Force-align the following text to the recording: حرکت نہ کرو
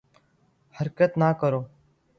حرکت 0.75 1.11
نہ 1.19 1.29
کرو 1.39 1.61